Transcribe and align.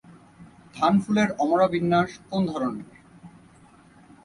ধান 0.75 0.93
ফুলের 1.03 1.29
অমরাবিন্যাস 1.39 2.11
কোন 2.29 2.41
ধরনের? 2.45 2.89